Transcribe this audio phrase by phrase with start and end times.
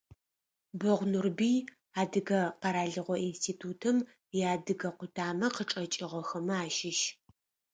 [0.79, 1.57] Бэгъ Нурбый,
[2.01, 3.97] Адыгэ къэралыгъо институтым
[4.39, 6.99] иадыгэ къутамэ къычӏэкӏыгъэхэмэ ащыщ.